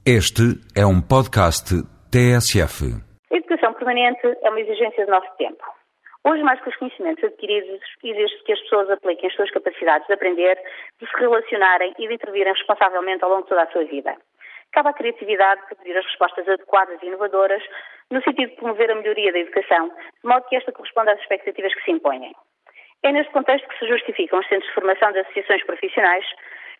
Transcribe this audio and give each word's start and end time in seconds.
Este 0.00 0.56
é 0.72 0.80
um 0.80 0.96
podcast 0.96 1.76
TSF. 2.08 2.88
A 3.30 3.36
educação 3.36 3.74
permanente 3.74 4.24
é 4.24 4.48
uma 4.48 4.58
exigência 4.58 5.04
do 5.04 5.12
nosso 5.12 5.28
tempo. 5.36 5.60
Hoje, 6.24 6.42
mais 6.42 6.58
que 6.62 6.70
os 6.70 6.76
conhecimentos 6.76 7.22
adquiridos, 7.22 7.84
exige 8.02 8.42
que 8.44 8.52
as 8.52 8.60
pessoas 8.60 8.88
apliquem 8.88 9.28
as 9.28 9.36
suas 9.36 9.50
capacidades 9.50 10.06
de 10.06 10.14
aprender, 10.14 10.56
de 10.98 11.06
se 11.06 11.16
relacionarem 11.20 11.92
e 11.98 12.08
de 12.08 12.14
intervirem 12.14 12.50
responsavelmente 12.50 13.22
ao 13.22 13.28
longo 13.28 13.42
de 13.42 13.50
toda 13.50 13.64
a 13.64 13.70
sua 13.72 13.84
vida. 13.84 14.16
Cabe 14.72 14.88
à 14.88 14.92
criatividade 14.94 15.66
produzir 15.66 15.94
as 15.94 16.06
respostas 16.06 16.48
adequadas 16.48 16.96
e 17.02 17.06
inovadoras 17.06 17.62
no 18.10 18.22
sentido 18.22 18.48
de 18.48 18.56
promover 18.56 18.90
a 18.90 18.94
melhoria 18.94 19.32
da 19.32 19.38
educação, 19.38 19.88
de 19.88 20.24
modo 20.24 20.48
que 20.48 20.56
esta 20.56 20.72
corresponda 20.72 21.12
às 21.12 21.20
expectativas 21.20 21.74
que 21.74 21.84
se 21.84 21.90
impõem. 21.90 22.32
É 23.02 23.12
neste 23.12 23.32
contexto 23.32 23.68
que 23.68 23.78
se 23.78 23.86
justificam 23.86 24.40
os 24.40 24.48
centros 24.48 24.68
de 24.68 24.74
formação 24.74 25.12
de 25.12 25.18
associações 25.18 25.62
profissionais, 25.64 26.24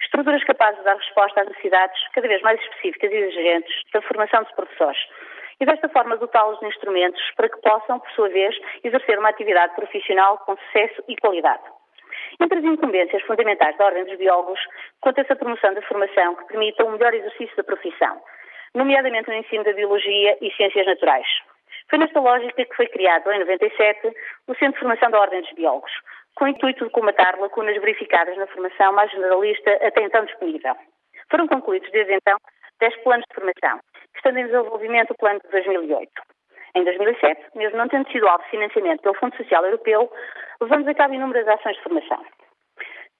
estruturas 0.00 0.44
capazes 0.44 0.78
de 0.78 0.84
dar 0.84 0.96
resposta 0.96 1.40
às 1.40 1.48
necessidades 1.48 2.00
cada 2.12 2.28
vez 2.28 2.40
mais 2.42 2.60
específicas 2.60 3.10
e 3.10 3.16
exigentes 3.16 3.82
da 3.92 4.02
formação 4.02 4.42
dos 4.42 4.52
professores 4.52 4.98
e 5.60 5.66
desta 5.66 5.88
forma 5.88 6.16
dotá-los 6.16 6.58
de 6.60 6.66
instrumentos 6.66 7.20
para 7.36 7.48
que 7.48 7.60
possam, 7.60 7.98
por 7.98 8.10
sua 8.12 8.28
vez, 8.28 8.56
exercer 8.84 9.18
uma 9.18 9.28
atividade 9.28 9.74
profissional 9.74 10.38
com 10.38 10.56
sucesso 10.56 11.02
e 11.08 11.16
qualidade. 11.16 11.62
Entre 12.40 12.58
as 12.58 12.64
incumbências 12.64 13.22
fundamentais 13.22 13.76
da 13.76 13.86
Ordem 13.86 14.04
dos 14.04 14.16
Biólogos, 14.16 14.60
conta-se 15.00 15.32
a 15.32 15.36
promoção 15.36 15.74
da 15.74 15.82
formação 15.82 16.36
que 16.36 16.44
permita 16.46 16.84
um 16.84 16.92
melhor 16.92 17.12
exercício 17.12 17.56
da 17.56 17.64
profissão, 17.64 18.20
nomeadamente 18.74 19.28
no 19.28 19.34
ensino 19.34 19.64
da 19.64 19.72
Biologia 19.72 20.38
e 20.40 20.50
Ciências 20.52 20.86
Naturais. 20.86 21.26
Foi 21.88 21.98
nesta 21.98 22.20
lógica 22.20 22.64
que 22.64 22.76
foi 22.76 22.86
criado, 22.86 23.30
em 23.32 23.40
97, 23.40 24.12
o 24.46 24.54
Centro 24.54 24.74
de 24.74 24.78
Formação 24.80 25.10
da 25.10 25.20
Ordem 25.20 25.40
dos 25.40 25.52
Biólogos, 25.52 25.92
com 26.38 26.44
o 26.44 26.48
intuito 26.48 26.84
de 26.84 26.90
comatar 26.92 27.36
lacunas 27.40 27.76
verificadas 27.80 28.36
na 28.36 28.46
formação 28.46 28.92
mais 28.92 29.10
generalista 29.10 29.72
até 29.82 30.02
então 30.02 30.24
disponível. 30.24 30.76
Foram 31.28 31.48
concluídos 31.48 31.90
desde 31.90 32.14
então 32.14 32.38
10 32.80 32.96
planos 33.02 33.24
de 33.28 33.34
formação, 33.34 33.80
estando 34.14 34.38
em 34.38 34.46
desenvolvimento 34.46 35.10
o 35.10 35.16
plano 35.16 35.40
de 35.40 35.50
2008. 35.50 36.10
Em 36.76 36.84
2007, 36.84 37.40
mesmo 37.56 37.78
não 37.78 37.88
tendo 37.88 38.08
sido 38.12 38.28
alvo 38.28 38.44
de 38.44 38.50
financiamento 38.50 39.02
pelo 39.02 39.16
Fundo 39.16 39.36
Social 39.36 39.64
Europeu, 39.64 40.08
levamos 40.60 40.86
a 40.86 40.94
cabo 40.94 41.14
inúmeras 41.14 41.48
ações 41.48 41.76
de 41.76 41.82
formação. 41.82 42.24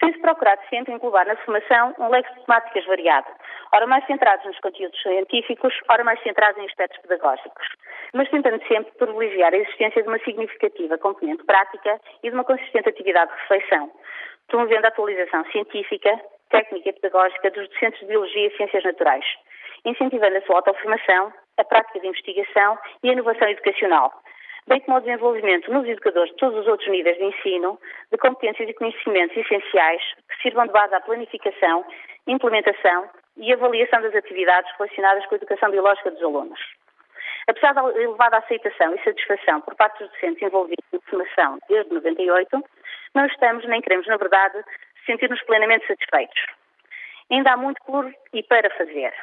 Tem-se 0.00 0.20
procurado 0.20 0.60
sempre 0.70 0.92
englobar 0.92 1.26
na 1.26 1.34
formação 1.38 1.92
um 1.98 2.08
leque 2.08 2.32
de 2.32 2.44
temáticas 2.44 2.86
variado, 2.86 3.26
ora 3.72 3.86
mais 3.86 4.06
centrados 4.06 4.46
nos 4.46 4.58
conteúdos 4.60 5.00
científicos, 5.02 5.74
ora 5.90 6.04
mais 6.04 6.22
centrados 6.22 6.62
em 6.62 6.66
aspectos 6.66 7.00
pedagógicos, 7.02 7.66
mas 8.14 8.30
tentando 8.30 8.64
sempre 8.68 8.92
privilegiar 8.92 9.52
a 9.52 9.56
existência 9.56 10.00
de 10.00 10.08
uma 10.08 10.20
significativa 10.20 10.96
componente 10.98 11.42
prática 11.44 12.00
e 12.22 12.28
de 12.28 12.34
uma 12.34 12.44
consistente 12.44 12.88
atividade 12.88 13.32
de 13.32 13.40
reflexão, 13.40 13.90
promovendo 14.46 14.86
a 14.86 14.88
atualização 14.88 15.44
científica, 15.46 16.16
técnica 16.48 16.90
e 16.90 16.92
pedagógica 16.92 17.50
dos 17.50 17.68
docentes 17.68 17.98
de 17.98 18.06
Biologia 18.06 18.46
e 18.46 18.56
Ciências 18.56 18.84
Naturais, 18.84 19.24
incentivando 19.84 20.36
a 20.36 20.42
sua 20.42 20.56
autoformação, 20.56 21.32
a 21.56 21.64
prática 21.64 21.98
de 21.98 22.06
investigação 22.06 22.78
e 23.02 23.10
a 23.10 23.12
inovação 23.14 23.48
educacional, 23.48 24.12
bem 24.68 24.80
como 24.80 24.98
o 24.98 25.00
desenvolvimento 25.00 25.72
nos 25.72 25.88
educadores 25.88 26.30
de 26.30 26.36
todos 26.36 26.60
os 26.60 26.66
outros 26.66 26.88
níveis 26.90 27.16
de 27.16 27.24
ensino 27.24 27.80
de 28.12 28.18
competências 28.18 28.68
e 28.68 28.74
conhecimentos 28.74 29.36
essenciais 29.36 30.02
que 30.28 30.42
sirvam 30.42 30.66
de 30.66 30.72
base 30.72 30.94
à 30.94 31.00
planificação, 31.00 31.84
implementação 32.26 33.08
e 33.38 33.52
avaliação 33.52 34.02
das 34.02 34.14
atividades 34.14 34.70
relacionadas 34.76 35.24
com 35.26 35.34
a 35.34 35.38
educação 35.38 35.70
biológica 35.70 36.10
dos 36.10 36.22
alunos. 36.22 36.60
Apesar 37.48 37.72
da 37.72 37.82
elevada 37.98 38.36
aceitação 38.36 38.94
e 38.94 39.02
satisfação 39.02 39.62
por 39.62 39.74
parte 39.74 40.00
dos 40.00 40.12
docentes 40.12 40.42
envolvidos 40.42 40.84
na 40.92 41.00
formação 41.00 41.58
desde 41.66 41.94
98, 41.94 42.62
não 43.14 43.24
estamos 43.24 43.66
nem 43.66 43.80
queremos, 43.80 44.06
na 44.06 44.18
verdade, 44.18 44.62
sentir-nos 45.06 45.42
plenamente 45.44 45.86
satisfeitos. 45.86 46.44
Ainda 47.30 47.52
há 47.52 47.56
muito 47.56 47.82
por 47.84 48.12
e 48.34 48.42
para 48.42 48.68
fazer. 48.76 49.14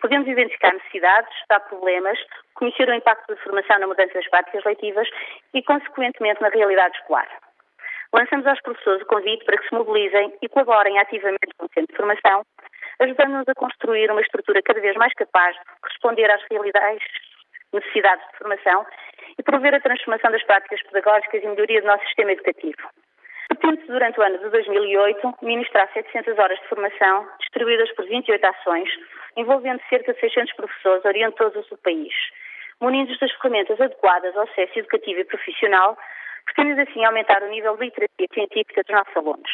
Podemos 0.00 0.26
identificar 0.26 0.72
necessidades, 0.72 1.30
estudar 1.36 1.60
problemas, 1.60 2.18
conhecer 2.54 2.88
o 2.88 2.94
impacto 2.94 3.26
da 3.28 3.40
formação 3.42 3.78
na 3.78 3.86
mudança 3.86 4.14
das 4.14 4.28
práticas 4.28 4.64
leitivas 4.64 5.08
e, 5.54 5.62
consequentemente, 5.62 6.40
na 6.40 6.48
realidade 6.48 6.96
escolar. 6.96 7.28
Lançamos 8.12 8.46
aos 8.46 8.60
professores 8.62 9.02
o 9.02 9.06
convite 9.06 9.44
para 9.44 9.56
que 9.58 9.68
se 9.68 9.74
mobilizem 9.74 10.34
e 10.42 10.48
colaborem 10.48 10.98
ativamente 10.98 11.54
com 11.56 11.66
o 11.66 11.70
Centro 11.72 11.92
de 11.92 11.96
Formação, 11.96 12.44
ajudando-nos 12.98 13.48
a 13.48 13.54
construir 13.54 14.10
uma 14.10 14.20
estrutura 14.20 14.62
cada 14.62 14.80
vez 14.80 14.96
mais 14.96 15.12
capaz 15.14 15.54
de 15.54 15.62
responder 15.84 16.30
às 16.30 16.42
realidades 16.50 17.04
necessidades 17.72 18.24
de 18.32 18.38
formação 18.38 18.84
e 19.38 19.42
promover 19.42 19.74
a 19.74 19.80
transformação 19.80 20.32
das 20.32 20.42
práticas 20.42 20.82
pedagógicas 20.82 21.42
e 21.42 21.46
melhoria 21.46 21.80
do 21.80 21.86
nosso 21.86 22.04
sistema 22.06 22.32
educativo. 22.32 22.88
Pretende-se, 23.70 23.92
durante 23.92 24.18
o 24.18 24.22
ano 24.22 24.38
de 24.38 24.48
2008, 24.48 25.34
ministrar 25.42 25.88
700 25.92 26.36
horas 26.38 26.58
de 26.58 26.66
formação, 26.66 27.28
distribuídas 27.38 27.88
por 27.94 28.04
28 28.04 28.44
ações, 28.44 28.88
envolvendo 29.36 29.80
cerca 29.88 30.12
de 30.12 30.18
600 30.18 30.52
professores 30.54 31.04
orientados 31.04 31.68
do 31.68 31.78
país, 31.78 32.12
munidos 32.80 33.16
das 33.20 33.30
ferramentas 33.32 33.80
adequadas 33.80 34.36
ao 34.36 34.42
acesso 34.42 34.76
educativo 34.76 35.20
e 35.20 35.24
profissional, 35.24 35.96
pretendendo 36.46 36.80
assim 36.80 37.04
aumentar 37.04 37.42
o 37.44 37.48
nível 37.48 37.76
de 37.76 37.84
literacia 37.84 38.26
científica 38.34 38.82
dos 38.82 38.96
nossos 38.96 39.16
alunos. 39.16 39.50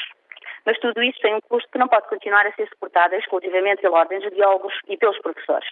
Mas 0.65 0.79
tudo 0.79 1.03
isso 1.03 1.21
tem 1.21 1.35
um 1.35 1.41
custo 1.43 1.69
que 1.71 1.79
não 1.79 1.89
pode 1.89 2.09
continuar 2.09 2.47
a 2.47 2.53
ser 2.53 2.67
suportado 2.69 3.15
exclusivamente 3.17 3.83
pela 3.83 3.99
Ordem 3.99 4.21
dos 4.21 4.33
Biólogos 4.33 4.73
e 4.89 4.97
pelos 4.97 5.19
professores. 5.19 5.69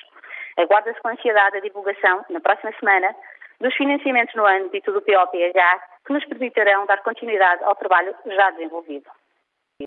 Aguarda-se 0.58 1.00
com 1.00 1.08
ansiedade 1.08 1.56
a 1.56 1.60
divulgação, 1.60 2.26
na 2.28 2.40
próxima 2.40 2.72
semana, 2.78 3.16
dos 3.58 3.74
financiamentos 3.74 4.34
no 4.34 4.44
âmbito 4.44 4.92
do 4.92 5.00
POPH 5.00 5.93
que 6.04 6.12
nos 6.12 6.24
permitirão 6.26 6.86
dar 6.86 7.02
continuidade 7.02 7.64
ao 7.64 7.74
trabalho 7.74 8.14
já 8.26 8.50
desenvolvido. 8.50 9.10